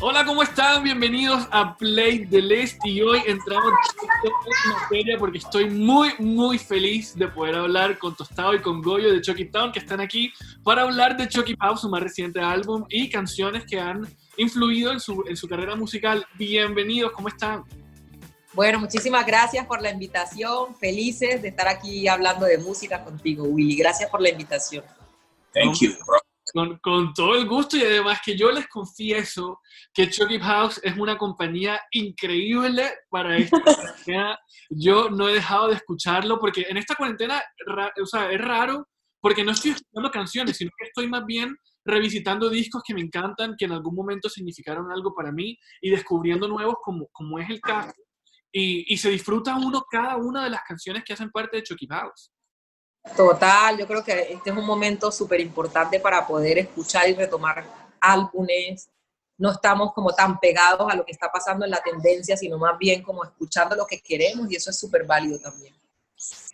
[0.00, 0.84] Hola, ¿cómo están?
[0.84, 3.72] Bienvenidos a Play the List y hoy entramos
[4.22, 9.12] en materia porque estoy muy, muy feliz de poder hablar con Tostado y con Goyo
[9.12, 12.84] de Chucky Town que están aquí para hablar de Chucky Pau, su más reciente álbum
[12.88, 14.06] y canciones que han
[14.36, 16.24] influido en su, en su carrera musical.
[16.34, 17.64] Bienvenidos, ¿cómo están?
[18.52, 20.76] Bueno, muchísimas gracias por la invitación.
[20.76, 23.76] Felices de estar aquí hablando de música contigo, Willy.
[23.76, 24.84] Gracias por la invitación.
[25.52, 26.27] Thank you, bro.
[26.52, 29.60] Con, con, todo el gusto y además que yo les confieso
[29.92, 34.38] que Chucky House es una compañía increíble para esta cuarentena.
[34.70, 37.42] Yo no he dejado de escucharlo porque en esta cuarentena
[38.00, 38.88] o sea, es raro
[39.20, 43.54] porque no estoy escuchando canciones, sino que estoy más bien revisitando discos que me encantan,
[43.56, 47.60] que en algún momento significaron algo para mí y descubriendo nuevos como, como es el
[47.60, 48.00] caso.
[48.52, 51.86] Y, y se disfruta uno cada una de las canciones que hacen parte de Chucky
[51.88, 52.30] House.
[53.16, 57.64] Total, yo creo que este es un momento súper importante para poder escuchar y retomar
[58.00, 58.88] álbumes.
[59.36, 62.76] No estamos como tan pegados a lo que está pasando en la tendencia, sino más
[62.78, 65.74] bien como escuchando lo que queremos y eso es súper válido también.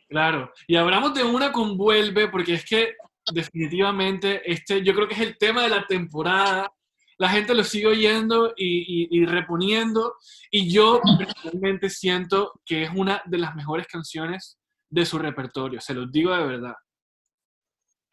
[0.08, 2.94] Claro, y hablamos de una con Vuelve, porque es que
[3.32, 6.72] definitivamente este yo creo que es el tema de la temporada.
[7.16, 10.16] La gente lo sigue oyendo y, y, y reponiendo,
[10.50, 14.58] y yo personalmente siento que es una de las mejores canciones
[14.94, 16.74] de su repertorio, se los digo de verdad.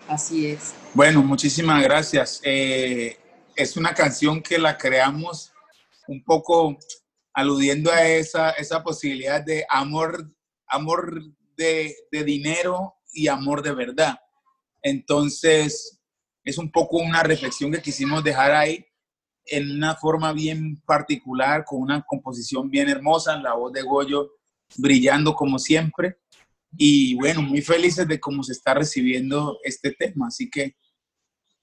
[0.08, 0.74] Así es.
[0.94, 2.42] Bueno, muchísimas gracias.
[2.44, 3.18] Eh,
[3.56, 5.54] es una canción que la creamos
[6.08, 6.76] un poco
[7.34, 10.28] aludiendo a esa, esa posibilidad de amor,
[10.68, 11.22] amor
[11.56, 14.20] de, de dinero y amor de verdad.
[14.82, 16.00] Entonces,
[16.44, 18.84] es un poco una reflexión que quisimos dejar ahí
[19.46, 24.32] en una forma bien particular, con una composición bien hermosa, la voz de Goyo
[24.78, 26.18] brillando como siempre.
[26.78, 30.28] Y bueno, muy felices de cómo se está recibiendo este tema.
[30.28, 30.76] Así que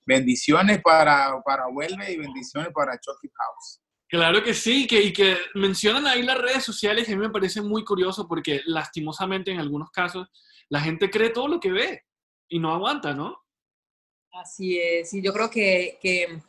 [0.06, 3.80] bendiciones para, para Vuelve y bendiciones para Chucky House.
[4.08, 7.61] Claro que sí, que, y que mencionan ahí las redes sociales, a mí me parece
[7.61, 10.29] muy curioso porque lastimosamente en algunos casos
[10.70, 12.05] la gente cree todo lo que ve
[12.48, 13.36] y no aguanta, ¿no?
[14.33, 16.41] Así es, y yo creo que, que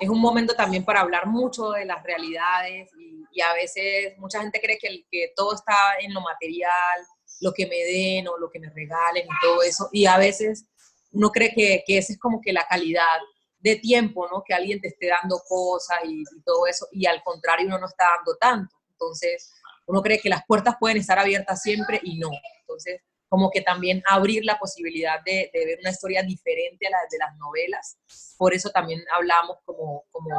[0.00, 4.40] es un momento también para hablar mucho de las realidades y, y a veces mucha
[4.40, 7.00] gente cree que, que todo está en lo material,
[7.42, 9.88] lo que me den o lo que me regalen y todo eso.
[9.92, 10.64] Y a veces
[11.10, 13.18] uno cree que, que esa es como que la calidad
[13.58, 14.42] de tiempo, ¿no?
[14.44, 18.04] Que alguien te esté dando cosas y, todo eso, y al contrario uno no está
[18.16, 18.74] dando tanto.
[18.90, 19.52] Entonces,
[19.86, 22.30] uno cree que las puertas pueden estar abiertas siempre y no.
[22.60, 26.98] Entonces, como que también abrir la posibilidad de, de ver una historia diferente a la
[27.10, 27.96] de las novelas.
[28.36, 30.30] Por eso también hablamos como, como,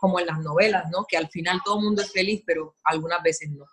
[0.00, 1.06] como en las novelas, ¿no?
[1.08, 3.64] Que al final todo mundo es feliz, pero algunas veces no.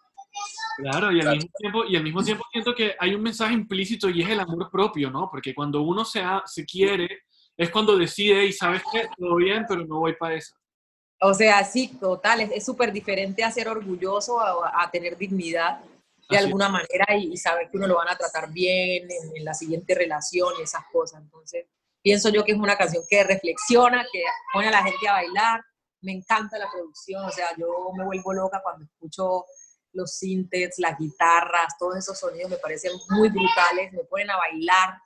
[0.81, 4.09] Claro, y al, mismo tiempo, y al mismo tiempo siento que hay un mensaje implícito
[4.09, 5.29] y es el amor propio, ¿no?
[5.29, 7.23] Porque cuando uno se, ha, se quiere,
[7.57, 10.56] es cuando decide y sabes que todo bien, pero no voy para eso.
[11.22, 15.79] O sea, sí, total, es súper diferente a ser orgulloso, a, a tener dignidad
[16.29, 16.72] de Así alguna es.
[16.72, 19.96] manera y, y, saber que uno lo van a tratar bien en, en, la siguiente
[19.96, 21.22] relación y esas cosas.
[21.22, 21.66] Entonces,
[22.01, 24.23] pienso yo que es una canción que reflexiona, que
[24.53, 25.61] pone a la gente a bailar.
[26.01, 29.44] Me encanta la producción, o sea, yo me vuelvo loca cuando escucho
[29.94, 35.00] los sintes, las guitarras, todos esos sonidos me parecen muy brutales, me ponen a bailar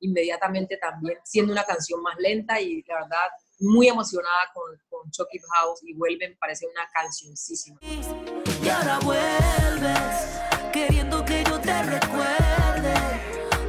[0.00, 5.38] inmediatamente también, siendo una canción más lenta y la verdad muy emocionada con, con Chucky
[5.38, 7.78] House y vuelve, me parece una cancioncísima.
[7.82, 10.40] Y ahora vuelves,
[10.72, 12.94] queriendo que yo te recuerde,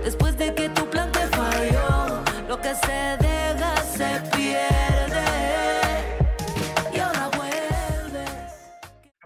[0.03, 5.25] después de que tu plan te falló, lo que se deja se pierde.
[6.91, 8.31] Y ahora vuelves.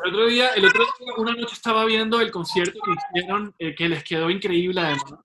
[0.04, 3.75] El otro día, el otro día, una noche estaba viendo el concierto que hicieron, eh,
[3.75, 5.16] que les quedó increíble además.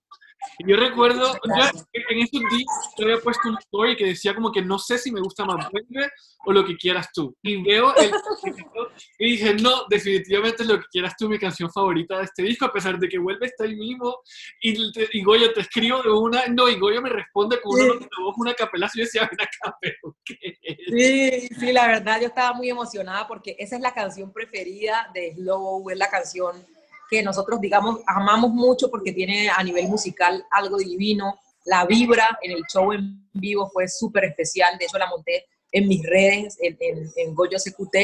[0.59, 4.61] Yo recuerdo, yo en esos días yo había puesto un story que decía como que
[4.61, 6.09] no sé si me gusta más Vuelve
[6.45, 7.35] o lo que quieras tú.
[7.41, 8.11] Y veo el
[9.19, 12.73] y dije, no, definitivamente lo que quieras tú, mi canción favorita de este disco, a
[12.73, 14.17] pesar de que Vuelve está ahí mismo.
[14.61, 17.93] Y, te, y Goyo te escribo de una, no, y Goyo me responde con una,
[17.93, 18.07] sí.
[18.21, 20.57] voz, una capelazo y yo decía, ven acá, pero ¿qué
[20.87, 25.33] Sí, sí, la verdad yo estaba muy emocionada porque esa es la canción preferida de
[25.35, 26.65] Slow, es la canción
[27.13, 31.39] que nosotros, digamos, amamos mucho porque tiene a nivel musical algo divino.
[31.63, 34.79] La vibra en el show en vivo fue súper especial.
[34.79, 37.97] De hecho, la monté en mis redes, en, en, en Goyo CQT.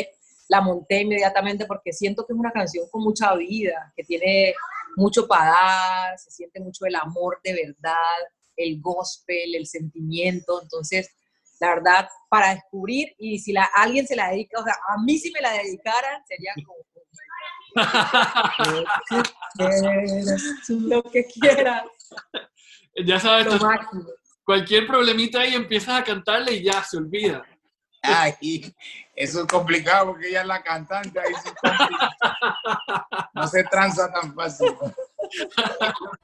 [0.50, 4.53] La monté inmediatamente porque siento que es una canción con mucha vida, que tiene
[4.95, 8.19] mucho para dar, se siente mucho el amor de verdad,
[8.56, 10.61] el gospel, el sentimiento.
[10.61, 11.09] Entonces,
[11.59, 15.17] la verdad, para descubrir, y si la, alguien se la dedica, o sea, a mí
[15.17, 16.77] si me la dedicaran, sería como
[20.69, 21.83] lo que quieras.
[23.06, 23.60] Ya sabes, tú,
[24.44, 27.45] cualquier problemita ahí empiezas a cantarle y ya se olvida.
[28.01, 28.74] Ay,
[29.16, 31.50] eso es complicado porque ella es la cantante, ahí sí.
[33.33, 34.74] No se tranza tan fácil.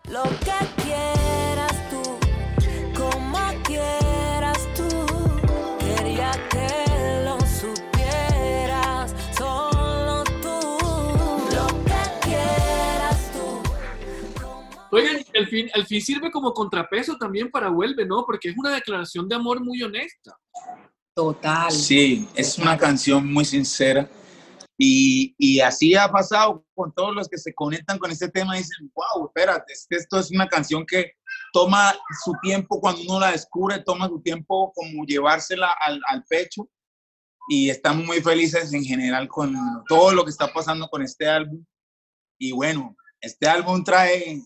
[0.10, 1.75] Lo que quieras
[15.56, 18.26] fin, al fin sirve como contrapeso también para Vuelve, ¿no?
[18.26, 20.38] Porque es una declaración de amor muy honesta.
[21.16, 21.72] Total.
[21.72, 24.10] Sí, es una canción muy sincera.
[24.78, 28.56] Y, y así ha pasado con todos los que se conectan con este tema.
[28.56, 31.14] Dicen, wow, espérate, esto es una canción que
[31.54, 31.94] toma
[32.24, 36.70] su tiempo cuando uno la descubre, toma su tiempo como llevársela al, al pecho.
[37.48, 39.56] Y estamos muy felices en general con
[39.88, 41.64] todo lo que está pasando con este álbum.
[42.38, 44.42] Y bueno, este álbum trae,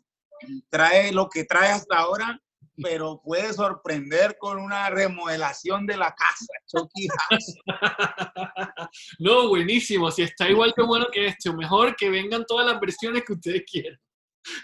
[0.70, 2.42] trae lo que trae hasta ahora,
[2.82, 6.54] pero puede sorprender con una remodelación de la casa.
[6.68, 7.56] Chucky House.
[9.20, 10.10] No, buenísimo.
[10.10, 13.34] Si está igual de bueno que este, o mejor, que vengan todas las versiones que
[13.34, 14.00] ustedes quieran.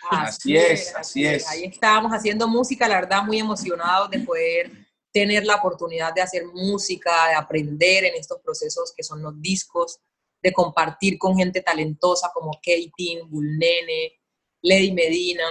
[0.10, 1.48] Así es, así es.
[1.48, 4.72] Ahí estábamos haciendo música, la verdad, muy emocionados de poder
[5.12, 10.00] tener la oportunidad de hacer música, de aprender en estos procesos que son los discos,
[10.42, 14.19] de compartir con gente talentosa como Katie, Bulnene,
[14.62, 15.44] Lady Medina,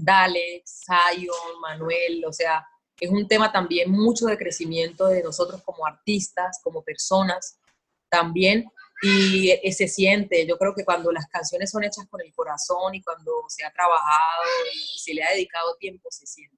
[0.00, 2.64] Dale, Zion, Manuel, o sea,
[3.00, 7.58] es un tema también mucho de crecimiento de nosotros como artistas, como personas
[8.08, 8.70] también,
[9.02, 12.94] y eh, se siente, yo creo que cuando las canciones son hechas con el corazón
[12.94, 16.56] y cuando se ha trabajado y se le ha dedicado tiempo, se siente.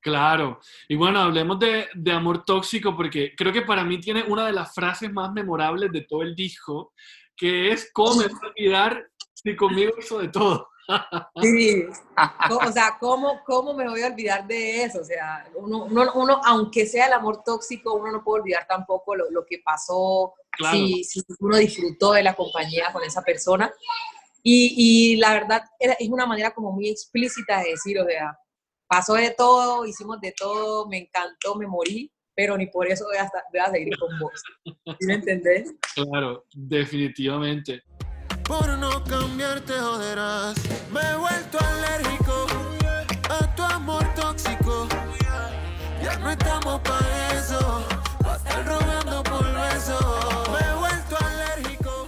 [0.00, 0.60] Claro.
[0.88, 4.52] Y bueno, hablemos de, de amor tóxico porque creo que para mí tiene una de
[4.52, 6.92] las frases más memorables de todo el disco,
[7.36, 10.71] que es ¿cómo me va a olvidar si conmigo hizo de todo?
[11.40, 11.84] Sí.
[12.50, 15.00] O sea, ¿cómo, ¿cómo me voy a olvidar de eso?
[15.00, 19.16] O sea, uno, uno, uno, aunque sea el amor tóxico, uno no puede olvidar tampoco
[19.16, 20.76] lo, lo que pasó, Claro.
[20.76, 23.72] si, si uno disfrutó de la compañía con esa persona.
[24.42, 28.36] Y, y la verdad es una manera como muy explícita de decir, o sea,
[28.86, 33.16] pasó de todo, hicimos de todo, me encantó, me morí, pero ni por eso voy
[33.16, 34.42] a, voy a seguir con vos.
[34.64, 35.72] ¿Sí me entendés?
[35.94, 37.82] Claro, definitivamente.
[38.52, 40.56] Por no cambiarte joderás.
[40.92, 42.46] Me he vuelto alérgico
[43.30, 44.86] a tu amor tóxico.
[46.02, 47.82] Ya no estamos para eso.
[48.20, 49.98] Estar rogando por beso.
[50.52, 52.06] Me he vuelto alérgico.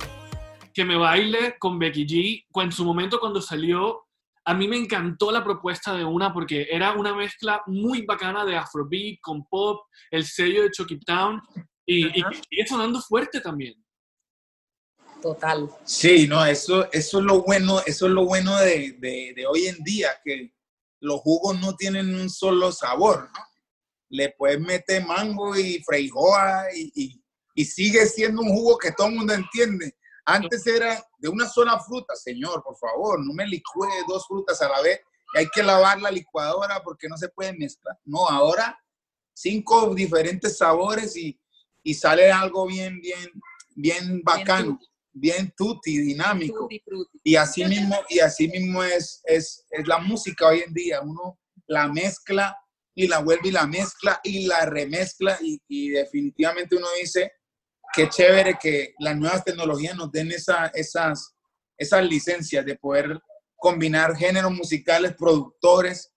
[0.75, 4.05] Que me baile con Becky G, en su momento cuando salió,
[4.45, 8.59] a mí me encantó la propuesta de una porque era una mezcla muy bacana de
[8.59, 11.41] Afrobeat con pop, el sello de Chucky Town
[11.87, 12.29] y, y Ajá.
[12.33, 13.83] que sigue sonando fuerte también.
[15.25, 15.71] Total.
[15.87, 19.69] Sí, no, eso, eso es lo bueno, eso es lo bueno de, de- de hoy
[19.69, 20.53] en día, que
[21.01, 23.41] los jugos no tienen un solo sabor, ¿no?
[24.11, 27.25] Le puedes meter mango y freijoa y, y-
[27.55, 29.97] y sigue siendo un jugo que todo el mundo entiende.
[30.27, 34.69] Antes era de una sola fruta, señor, por favor, no me licúe dos frutas a
[34.69, 35.01] la vez.
[35.37, 37.97] Hay que lavar la licuadora porque no se puede mezclar.
[38.05, 38.79] No, ahora
[39.33, 41.41] cinco diferentes sabores y,
[41.83, 43.31] y sale algo bien, bien,
[43.75, 44.94] bien bacano, bien
[45.57, 46.61] tutti, dinámico.
[46.61, 47.21] Tutti frutti.
[47.23, 51.01] Y así mismo, y así mismo es, es, es la música hoy en día.
[51.01, 52.57] Uno la mezcla
[52.95, 57.33] y la vuelve y la mezcla y la remezcla y, y definitivamente uno dice,
[57.93, 61.35] qué chévere que las nuevas tecnologías nos den esa, esas,
[61.77, 63.21] esas licencias de poder
[63.57, 66.13] combinar géneros musicales, productores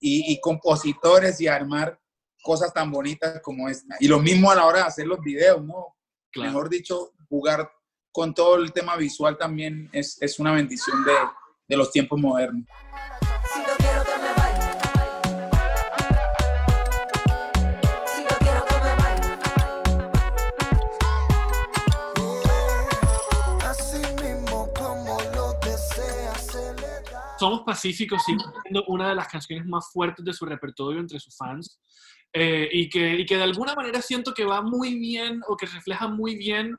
[0.00, 1.98] y, y compositores y armar
[2.42, 3.96] cosas tan bonitas como esta.
[4.00, 5.96] Y lo mismo a la hora de hacer los videos, ¿no?
[6.32, 6.50] Claro.
[6.50, 7.70] Mejor dicho, jugar
[8.12, 11.14] con todo el tema visual también es, es una bendición de,
[11.68, 12.66] de los tiempos modernos.
[27.38, 31.34] Somos Pacíficos sigue siendo una de las canciones más fuertes de su repertorio entre sus
[31.34, 31.80] fans
[32.34, 35.64] eh, y, que, y que de alguna manera siento que va muy bien o que
[35.64, 36.76] refleja muy bien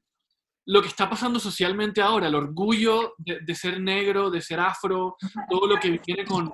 [0.65, 5.15] lo que está pasando socialmente ahora, el orgullo de, de ser negro, de ser afro,
[5.49, 6.53] todo lo que viene con,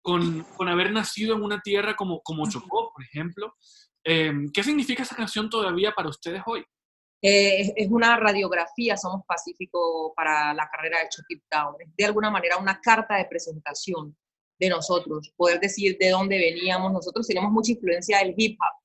[0.00, 3.54] con, con haber nacido en una tierra como, como Chocó, por ejemplo.
[4.04, 6.64] Eh, ¿Qué significa esa canción todavía para ustedes hoy?
[7.20, 11.74] Eh, es- es una radiografía, Somos Pacífico, para la carrera de Chucky Town.
[11.80, 14.16] Es de alguna manera una carta de presentación
[14.60, 16.92] de nosotros, poder decir de dónde veníamos.
[16.92, 18.82] Nosotros teníamos mucha influencia del hip hop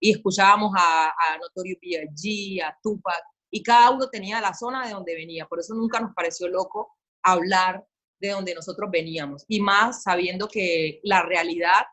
[0.00, 3.22] y escuchábamos a, a Notorious B.I.G., a Tupac,
[3.52, 5.46] y cada uno tenía la zona de donde venía.
[5.46, 7.84] Por eso nunca nos pareció loco hablar
[8.18, 9.44] de donde nosotros veníamos.
[9.46, 11.84] Y más sabiendo que la realidad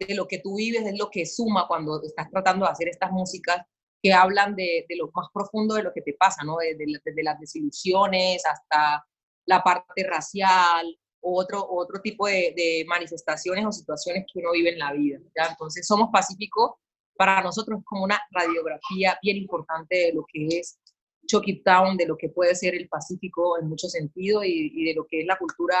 [0.00, 3.12] de lo que tú vives es lo que suma cuando estás tratando de hacer estas
[3.12, 3.58] músicas
[4.02, 6.56] que hablan de, lo más profundo de lo que te pasa, ¿no?
[6.56, 9.04] Desde, las desilusiones hasta
[9.46, 14.78] la parte racial, otro, otro tipo de, de, manifestaciones o situaciones que uno vive en
[14.78, 15.18] la vida.
[15.36, 15.50] ¿ya?
[15.50, 16.80] Entonces, Somos Pacífico
[17.16, 20.78] para nosotros es como una radiografía bien importante de lo que es
[21.26, 24.94] Chucky Town, de lo que puede ser el Pacífico en muchos sentidos y, y de
[24.94, 25.76] lo que es la cultura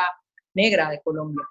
[0.54, 1.44] negra de Colombia.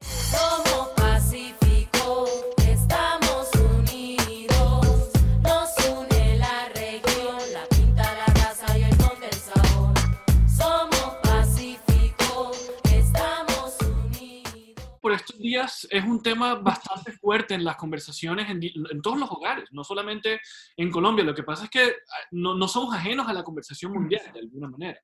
[15.61, 19.83] Días es un tema bastante fuerte en las conversaciones en, en todos los hogares, no
[19.83, 20.39] solamente
[20.77, 21.23] en Colombia.
[21.23, 24.39] Lo que pasa es que ah, no, no somos ajenos a la conversación mundial de
[24.39, 24.99] alguna manera.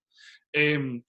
[0.54, 1.02] Eh,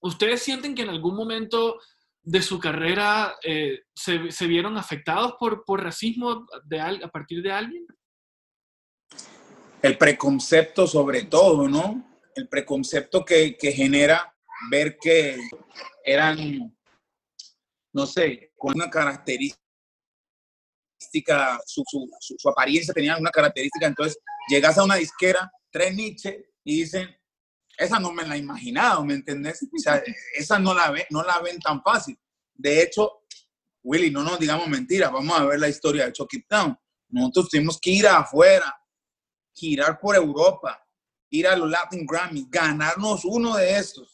[0.00, 1.78] ¿Ustedes sienten que en algún momento
[2.22, 7.52] de su carrera eh, se, se vieron afectados por, por racismo de, a partir de
[7.52, 7.86] alguien?
[9.82, 12.20] el preconcepto sobre todo, ¿no?
[12.34, 14.34] El preconcepto que, que genera
[14.70, 15.36] ver que
[16.04, 16.72] eran,
[17.92, 19.58] no sé, con una característica,
[21.66, 24.16] su, su, su, su apariencia tenía una característica, entonces
[24.48, 27.12] llegas a una disquera, tres Nietzsche y dicen,
[27.76, 29.64] esa no me la he imaginado, ¿me entendés?
[29.64, 30.00] O sea,
[30.36, 32.16] esa no la, ve, no la ven tan fácil.
[32.54, 33.24] De hecho,
[33.82, 36.78] Willy, no nos digamos mentiras, vamos a ver la historia de Chucky Town.
[37.08, 38.72] Nosotros tuvimos que ir afuera,
[39.52, 40.86] girar por Europa,
[41.30, 44.11] ir a los Latin Grammys, ganarnos uno de estos,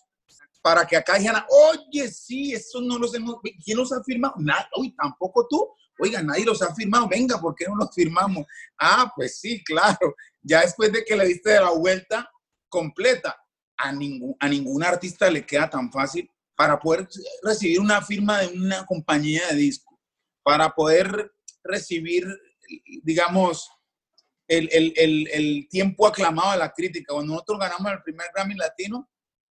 [0.63, 4.35] para que acá dijeran, oye, sí, eso no los hemos, ¿quién los ha firmado?
[4.39, 5.69] Nada, uy, tampoco tú.
[6.01, 8.47] Oiga, nadie los ha firmado, venga, ¿por qué no los firmamos?
[8.79, 10.15] Ah, pues sí, claro.
[10.43, 12.31] Ya después de que le diste de la vuelta
[12.69, 13.37] completa,
[13.79, 17.09] a ningún, a ningún artista le queda tan fácil para poder
[17.43, 19.99] recibir una firma de una compañía de disco,
[20.43, 22.27] para poder recibir,
[23.03, 23.71] digamos,
[24.49, 27.13] el, el, el, el, tiempo aclamado de la crítica.
[27.13, 29.09] Cuando nosotros ganamos el primer Grammy Latino,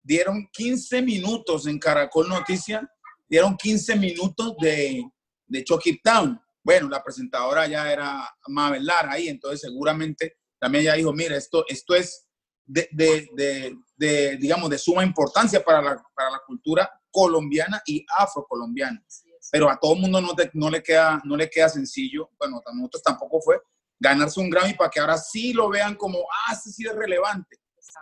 [0.03, 2.83] dieron 15 minutos en Caracol Noticias,
[3.29, 5.03] dieron 15 minutos de,
[5.47, 6.41] de Chucky Town.
[6.65, 11.65] Bueno, la presentadora ya era Mabel Lara ahí, entonces seguramente también ella dijo, mira, esto,
[11.67, 12.29] esto es
[12.65, 18.05] de, de, de, de, digamos, de suma importancia para la, para la cultura colombiana y
[18.17, 19.05] afrocolombiana.
[19.51, 22.63] Pero a todo el mundo no, te, no, le queda, no le queda sencillo, bueno,
[22.65, 23.61] a nosotros tampoco fue,
[23.99, 27.57] ganarse un Grammy para que ahora sí lo vean como, ah, sí, sí es relevante.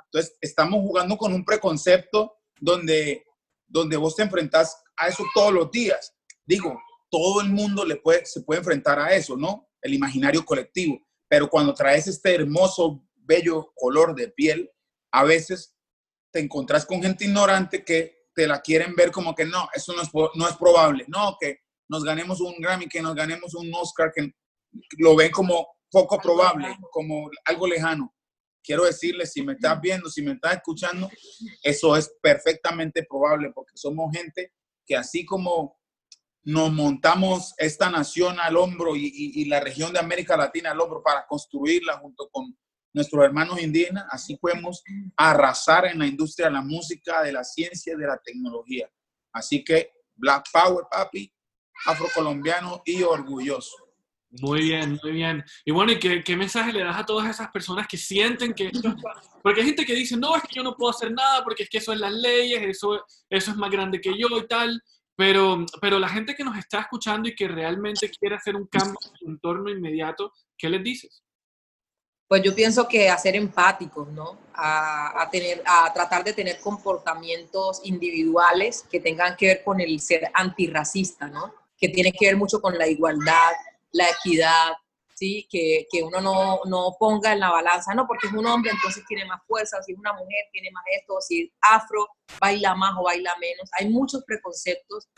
[0.05, 3.25] Entonces, estamos jugando con un preconcepto donde,
[3.67, 6.15] donde vos te enfrentás a eso todos los días.
[6.45, 6.81] Digo,
[7.11, 9.69] todo el mundo le puede, se puede enfrentar a eso, ¿no?
[9.83, 11.01] El imaginario colectivo.
[11.29, 14.71] Pero cuando traes este hermoso, bello color de piel,
[15.13, 15.77] a veces
[16.33, 20.03] te encontrás con gente ignorante que te la quieren ver como que no, eso no
[20.03, 21.05] es, no es probable.
[21.09, 24.33] No, que nos ganemos un Grammy, que nos ganemos un Oscar, que
[24.99, 28.15] lo ven como poco probable, como algo lejano.
[28.63, 31.11] Quiero decirles, si me estás viendo, si me estás escuchando,
[31.63, 34.53] eso es perfectamente probable porque somos gente
[34.87, 35.79] que así como
[36.43, 40.81] nos montamos esta nación al hombro y, y, y, la región de América Latina al
[40.81, 42.57] hombro para construirla junto con
[42.93, 44.83] nuestros hermanos indígenas, así podemos
[45.17, 48.91] arrasar en la industria de la música, de la ciencia, de la tecnología.
[49.33, 51.33] Así que Black Power, papi,
[51.87, 53.90] afrocolombiano y orgulloso.
[54.31, 55.45] Muy bien, muy bien.
[55.65, 58.95] Y bueno, ¿y qué, mensaje le das a todas esas personas que sienten que esto
[59.43, 61.69] Porque hay gente que dice, no, es que yo no puedo hacer nada porque es
[61.69, 64.81] que eso es las leyes, eso, eso es más grande que yo y tal.
[65.17, 68.97] Pero, pero la gente que nos está escuchando y que realmente quiere hacer un cambio
[69.05, 71.25] en su entorno inmediato, ¿qué les dices?
[72.29, 74.39] Pues yo pienso que a ser empáticos, ¿no?
[74.55, 80.01] A, a, tener, a tratar de tener comportamientos individuales que tengan que ver con el
[80.01, 81.53] ser antirracista, ¿no?
[81.77, 83.53] Que tiene que ver mucho con la igualdad,
[83.93, 84.73] la equidad,
[85.15, 85.47] ¿sí?
[85.51, 89.05] Que, que uno no, no, ponga en la balanza, no, porque es un hombre, entonces
[89.07, 92.09] tiene más fuerza, si es una mujer, tiene más esto, si es afro,
[92.41, 93.69] baila más o baila menos.
[93.79, 95.09] Hay muchos preconceptos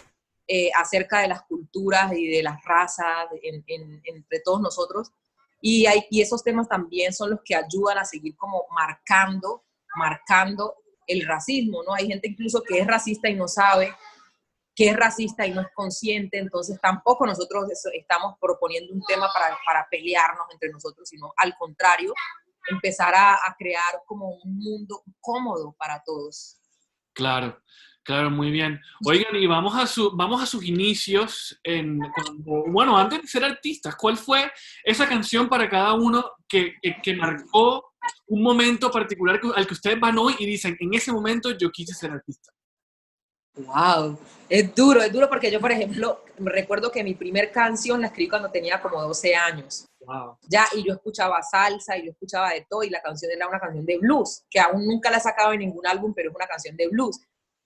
[0.49, 5.13] eh, acerca de las culturas y de las razas en, en, entre todos nosotros.
[5.61, 9.63] Y, hay, y esos temas también son los que ayudan a seguir como marcando,
[9.95, 10.75] marcando
[11.07, 11.95] el racismo, ¿no?
[11.95, 13.95] Hay gente incluso que es racista y no sabe
[14.75, 19.57] que es racista y no es consciente, entonces tampoco nosotros estamos proponiendo un tema para,
[19.67, 22.15] para pelearnos entre nosotros, sino al contrario,
[22.69, 26.57] empezar a, crear como un mundo cómodo para todos.
[27.13, 27.61] Claro,
[28.03, 28.81] claro, muy bien.
[29.05, 32.01] Oigan, y vamos a, su, vamos a sus inicios, en,
[32.45, 34.51] bueno, antes de ser artistas, ¿cuál fue
[34.85, 37.93] esa canción para cada uno que, que, que marcó
[38.27, 41.95] un momento particular al que ustedes van hoy y dicen, en ese momento yo quise
[41.95, 42.53] ser artista?
[43.55, 44.19] Wow,
[44.49, 48.29] es duro, es duro porque yo, por ejemplo, recuerdo que mi primer canción la escribí
[48.29, 50.37] cuando tenía como 12 años Wow.
[50.49, 53.61] ya, y yo escuchaba salsa y yo escuchaba de todo, y la canción era una
[53.61, 56.47] canción de blues, que aún nunca la he sacado en ningún álbum, pero es una
[56.47, 57.21] canción de blues.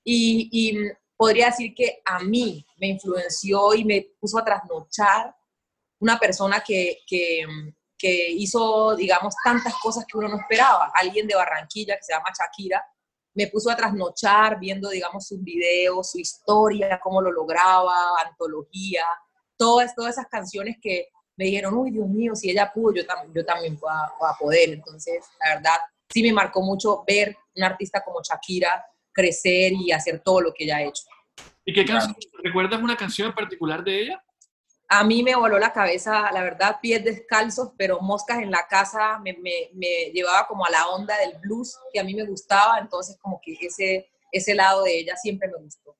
[0.04, 5.34] Y, y, podría decir que a mí me influenció y me puso a trasnochar
[5.98, 7.46] una persona que, que,
[7.96, 10.92] que hizo, digamos, tantas cosas que uno no esperaba.
[10.94, 12.84] Alguien de Barranquilla que se llama Shakira,
[13.36, 17.94] me puso a trasnochar viendo, digamos, sus videos, su historia, cómo lo lograba,
[18.26, 19.04] antología,
[19.56, 23.30] todas, todas esas canciones que me dijeron, uy, Dios mío, si ella pudo, yo, tam
[23.34, 24.70] yo también voy a, voy a poder.
[24.70, 25.76] Entonces, la verdad,
[26.08, 30.64] sí me marcó mucho ver un artista como Shakira crecer y hacer todo lo que
[30.64, 31.04] ella ha hecho.
[31.64, 32.16] ¿Y qué canción?
[32.42, 34.24] ¿Recuerdas una canción en particular de ella?
[34.88, 39.18] A mí me voló la cabeza, la verdad, pies descalzos, pero moscas en la casa
[39.18, 42.78] me, me, me llevaba como a la onda del blues que a mí me gustaba,
[42.78, 45.96] entonces como que ese, ese lado de ella siempre me gustó.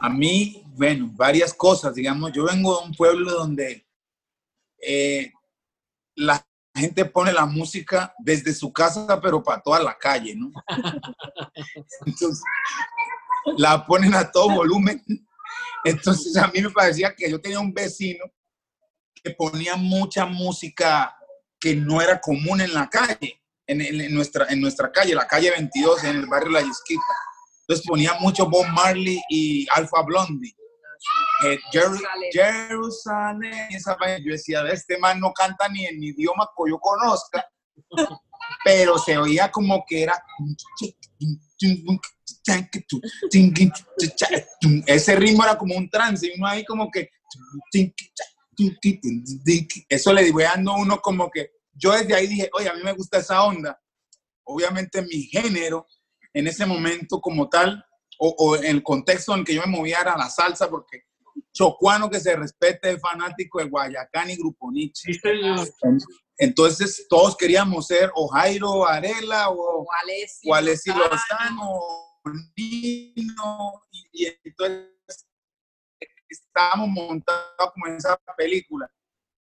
[0.00, 3.86] A mí, bueno, varias cosas, digamos, yo vengo de un pueblo donde
[4.82, 5.32] eh,
[6.16, 10.50] la gente pone la música desde su casa, pero para toda la calle, ¿no?
[12.06, 12.42] Entonces,
[13.56, 15.00] la ponen a todo volumen.
[15.84, 18.24] Entonces, a mí me parecía que yo tenía un vecino
[19.22, 21.16] que ponía mucha música
[21.60, 26.02] que no era común en la calle, en, nuestra, en nuestra calle, la calle 22,
[26.04, 27.02] en el barrio La Yesquita.
[27.60, 30.54] Entonces ponía mucho Bob Marley y Alpha Blondie.
[31.46, 32.00] Eh, Jeru-
[32.32, 37.44] Jerusalén, esa yo decía, este man no canta ni en idioma que yo conozca,
[38.64, 40.22] pero se oía como que era
[44.86, 47.10] ese ritmo era como un trance, y uno ahí como que
[49.88, 52.92] eso le voy dando uno como que yo desde ahí dije, oye, a mí me
[52.92, 53.80] gusta esa onda.
[54.44, 55.86] Obviamente mi género
[56.32, 57.84] en ese momento como tal,
[58.18, 61.02] o, o en el contexto en el que yo me movía era la salsa, porque
[61.52, 65.12] chocuano que se respete es fanático de Guayacán y Grupo Nietzsche.
[65.12, 65.68] Sí, señor.
[66.36, 71.70] Entonces todos queríamos ser o Jairo Varela o, O Alessi, o Alessi Lozano.
[71.70, 72.14] O
[72.56, 74.88] Nino, y, y entonces
[76.28, 78.90] estábamos montados como en esa película.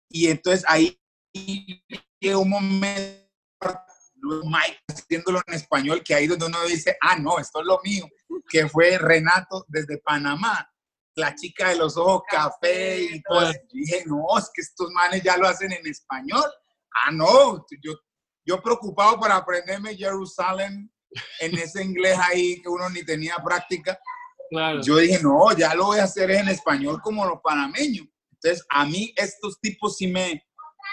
[0.10, 1.00] Y entonces ahí
[2.20, 3.28] llegó un momento,
[4.22, 8.08] Mike haciéndolo en español, que ahí donde uno dice, ah, no, esto es lo mío,
[8.50, 10.70] que fue Renato desde Panamá,
[11.16, 13.50] la chica de los ojos café y todo.
[13.50, 13.60] eso.
[13.64, 16.46] Yo dije, no, es que estos manes ya lo hacen en español.
[17.06, 17.94] Ah, no, yo,
[18.46, 20.92] yo preocupado para aprenderme Jerusalén
[21.40, 24.00] en ese inglés ahí que uno ni tenía práctica.
[24.50, 24.82] Claro.
[24.82, 28.08] Yo dije, no, ya lo voy a hacer en español como los panameños.
[28.34, 30.44] Entonces, a mí estos tipos sí me,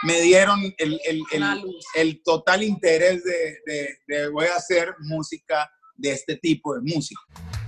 [0.02, 5.70] me dieron el, el, el, el total interés de, de, de voy a hacer música
[5.94, 7.20] de este tipo de música.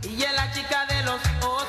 [0.03, 1.67] Y es la chica de los ojos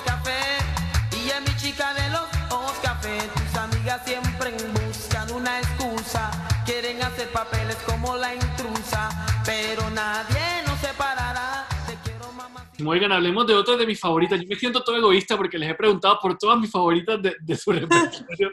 [12.86, 14.40] Oigan, hablemos de otras de mis favoritas.
[14.40, 17.72] Yo me siento todo egoísta porque les he preguntado por todas mis favoritas de, su
[17.74, 18.50] repertorio.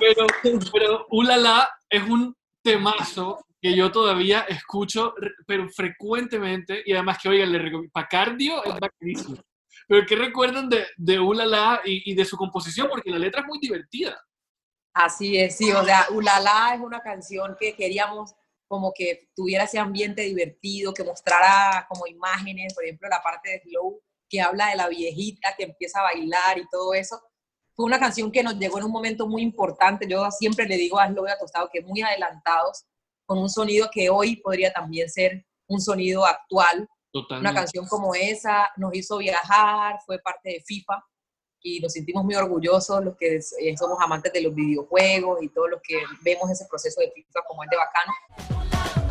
[0.00, 0.26] pero,
[0.72, 5.14] pero Ulala es un temazo que yo todavía escucho,
[5.46, 6.82] pero frecuentemente.
[6.84, 7.92] Y además que, oigan, le recomiendo.
[7.92, 9.36] Para cardio es bacanísimo.
[9.86, 12.88] Pero ¿qué recuerdan de, de Ulala y, y de su composición?
[12.88, 14.18] Porque la letra es muy divertida.
[14.94, 18.32] Así es, sí, o sea, Ulala es una canción que queríamos
[18.68, 23.62] como que tuviera ese ambiente divertido, que mostrara como imágenes, por ejemplo, la parte de
[23.62, 27.20] Slow, que habla de la viejita que empieza a bailar y todo eso.
[27.74, 30.06] Fue una canción que nos llegó en un momento muy importante.
[30.08, 32.84] Yo siempre le digo a Slow y a Tostado que muy adelantados,
[33.26, 36.80] con un sonido que hoy podría también ser un sonido actual.
[36.80, 37.60] Una Totalmente.
[37.60, 41.02] canción como esa nos hizo viajar, fue parte de FIFA
[41.66, 45.70] y nos sentimos muy orgullosos los que eh, somos amantes de los videojuegos y todos
[45.70, 49.03] los que vemos ese proceso de FIFA como es de bacano.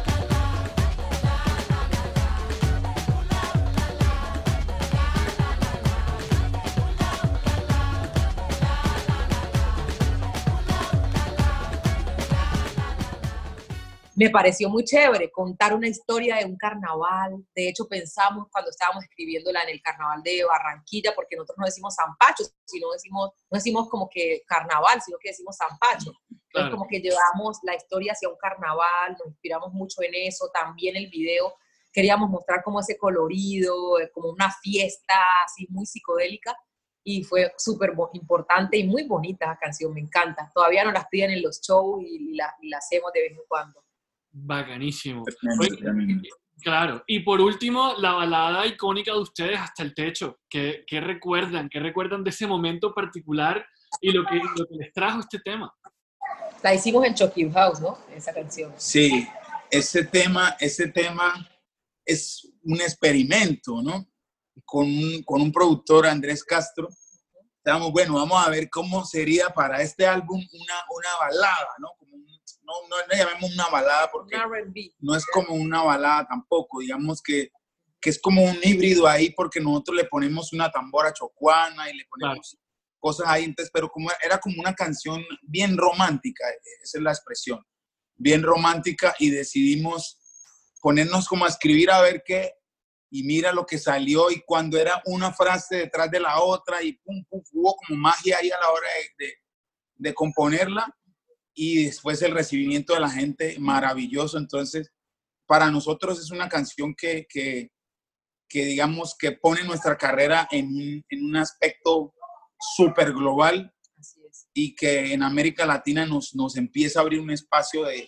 [14.15, 17.43] Me pareció muy chévere contar una historia de un carnaval.
[17.55, 21.95] De hecho, pensamos cuando estábamos escribiéndola en el carnaval de Barranquilla, porque nosotros no decimos
[21.95, 26.11] Zampacho, sino decimos, no decimos como que carnaval, sino que decimos Zampacho.
[26.29, 26.71] Entonces, Claro.
[26.71, 30.49] como que llevamos la historia hacia un carnaval, nos inspiramos mucho en eso.
[30.53, 31.55] También el video
[31.91, 36.55] queríamos mostrar como ese colorido, eh, como una fiesta así muy psicodélica.
[37.05, 40.49] y fue súper importante y muy bonita la canción, me encanta.
[40.53, 43.39] Todavía nos las piden en los shows y la, y la hacemos de vez en
[43.45, 43.82] cuando.
[44.33, 45.23] Bacanísimo.
[45.79, 46.27] Tremendo.
[46.61, 47.03] Claro.
[47.07, 50.39] Y por último, la balada icónica de ustedes, Hasta el Techo.
[50.49, 51.69] ¿Qué, qué recuerdan?
[51.69, 53.65] ¿Qué recuerdan de ese momento particular
[54.01, 55.73] y lo que, lo que les trajo este tema?
[56.63, 57.99] La hicimos en Chucky House, ¿no?
[58.15, 58.73] Esa canción.
[58.77, 59.27] Sí,
[59.69, 61.33] ese tema, ese tema
[62.05, 64.07] es un experimento, ¿no?
[64.65, 66.87] Con un, con un productor, Andrés Castro.
[67.57, 71.89] Estábamos, bueno, vamos a ver cómo sería para este álbum una, una balada, ¿no?
[72.89, 74.93] No, no le llamemos una balada porque Un R&B.
[74.99, 77.51] no es como una balada tampoco, digamos que,
[78.01, 82.05] que es como un híbrido ahí porque nosotros le ponemos una tambora chocuana y le
[82.05, 82.57] ponemos
[82.99, 86.45] cosas ahí, entonces, pero como era como una canción bien romántica,
[86.81, 87.61] esa es la expresión,
[88.15, 90.17] bien romántica y decidimos
[90.81, 92.53] ponernos como a escribir a ver qué
[93.09, 96.93] y mira lo que salió y cuando era una frase detrás de la otra y
[96.93, 99.33] pum, pum, hubo como magia ahí a la hora de, de-
[99.95, 100.93] de componerla
[101.55, 104.37] y después el recibimiento de la gente maravilloso.
[104.37, 104.91] Entonces,
[105.45, 107.69] para nosotros es una canción que, que,
[108.49, 112.13] que digamos, que pone nuestra carrera en, un- en un aspecto
[112.75, 113.71] súper global
[114.53, 118.07] y que en América Latina nos, nos empieza a abrir un espacio de,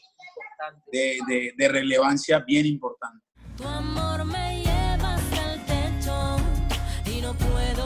[0.91, 3.23] de- de relevancia bien importante.
[3.57, 6.37] Tu amor me lleva hasta el techo
[7.15, 7.84] y no puedo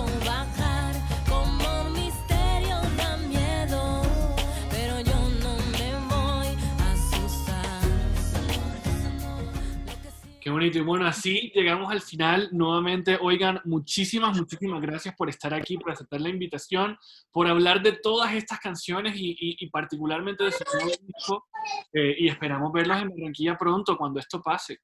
[10.59, 10.77] bonito.
[10.77, 12.49] Y bueno, así llegamos al final.
[12.51, 16.97] Nuevamente, oigan, muchísimas, muchísimas gracias por estar aquí, por aceptar la invitación,
[17.31, 21.45] por hablar de todas estas canciones y, y- y particularmente de su nuevo disco.
[21.93, 24.77] Eh, y esperamos verlos en Barranquilla pronto, cuando esto pase.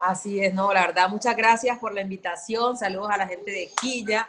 [0.00, 2.76] Así es, no, la verdad, muchas gracias por la invitación.
[2.76, 4.28] Saludos a la gente de Quilla,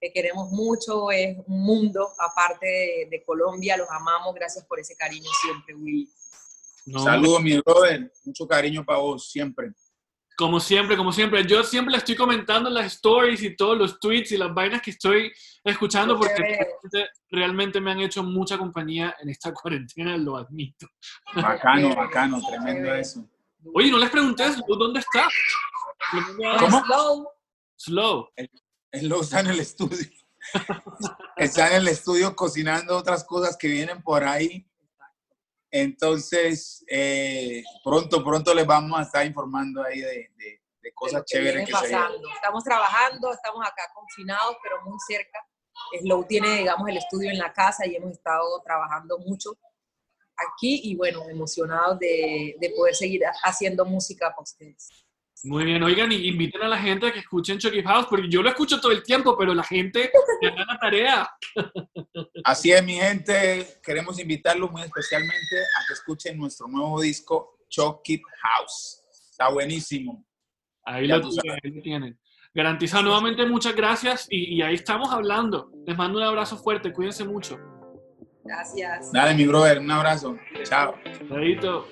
[0.00, 4.34] que queremos mucho, es un mundo aparte de, de Colombia, los amamos.
[4.34, 6.08] Gracias por ese cariño siempre, Willy.
[6.86, 8.12] No, Saludos, mi brother.
[8.24, 9.72] Mucho cariño para vos, siempre.
[10.36, 11.46] Como siempre, como siempre.
[11.46, 14.90] Yo siempre le estoy comentando las stories y todos los tweets y las vainas que
[14.90, 15.32] estoy
[15.64, 20.86] escuchando porque realmente, realmente me han hecho mucha compañía en esta cuarentena, lo admito.
[21.34, 23.26] Bacano, bacano, tremendo eso.
[23.74, 25.26] Oye, no les pregunté, Slow, ¿dónde está?
[26.58, 26.84] ¿Cómo?
[26.84, 27.28] Slow,
[27.76, 28.28] Slow.
[29.02, 30.06] Lo está en el estudio.
[31.36, 34.66] está en el estudio cocinando otras cosas que vienen por ahí.
[35.70, 41.22] Entonces, eh, pronto, pronto les vamos a estar informando ahí de, de- de de cosas
[41.26, 41.94] que chéveres viene que se.
[42.34, 45.44] Estamos trabajando, estamos acá confinados, pero muy cerca.
[46.00, 49.50] Slow tiene, digamos, el estudio en la casa y hemos estado trabajando mucho
[50.36, 54.88] aquí y bueno, emocionados de, de poder seguir haciendo música para ustedes.
[55.46, 58.42] Muy bien, oigan, y inviten a la gente a que escuchen Chucky House, porque yo
[58.42, 60.10] lo escucho todo el tiempo, pero la gente
[60.42, 61.30] me da la tarea.
[62.44, 63.78] Así es, mi gente.
[63.82, 69.02] Queremos invitarlos muy especialmente a que escuchen nuestro nuevo disco, Chuck It House.
[69.30, 70.26] Está buenísimo.
[70.84, 71.60] Ahí lo, tienen, sabes.
[71.62, 72.20] ahí lo tienen.
[72.52, 75.70] Garantizado, nuevamente muchas gracias y, y ahí estamos hablando.
[75.86, 77.56] Les mando un abrazo fuerte, cuídense mucho.
[78.44, 79.12] Gracias.
[79.12, 80.36] Dale, mi brother, un abrazo.
[80.64, 80.94] Chao.
[81.28, 81.86] Chaito.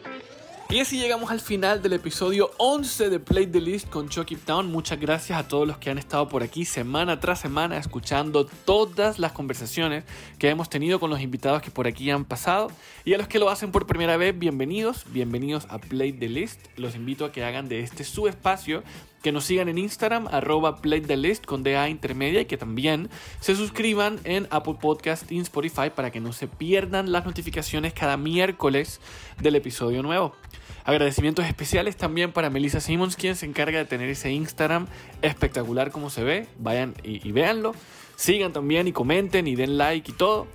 [0.75, 4.67] Y así llegamos al final del episodio 11 de Play the List con Chucky Town.
[4.73, 9.21] Muchas gracias a todos los que han estado por aquí semana tras semana escuchando todas
[9.21, 10.03] las conversaciones
[10.37, 12.73] que hemos tenido con los invitados que por aquí han pasado.
[13.05, 16.59] Y a los que lo hacen por primera vez, bienvenidos, bienvenidos a Play the List.
[16.77, 18.83] Los invito a que hagan de este su espacio,
[19.25, 23.09] que nos sigan en Instagram, arroba Play the List con DA intermedia y que también
[23.41, 28.19] se suscriban en Apple Podcast y Spotify para que no se pierdan las notificaciones cada
[28.19, 29.01] miércoles
[29.41, 30.37] del episodio nuevo.
[30.85, 34.89] Agradecimientos especiales también para Melissa Simmons, quien se encarga de tener ese Instagram
[35.23, 36.47] espectacular como se ve.
[36.59, 37.75] Vayan y, y véanlo.
[38.17, 40.47] Sigan también y comenten y den like y todo.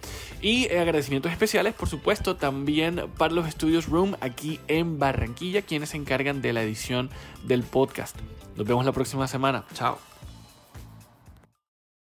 [0.42, 5.98] Y agradecimientos especiales, por supuesto, también para los estudios Room aquí en Barranquilla, quienes se
[5.98, 7.10] encargan de la edición
[7.44, 8.16] del podcast.
[8.56, 9.66] Nos vemos la próxima semana.
[9.74, 10.09] Chao.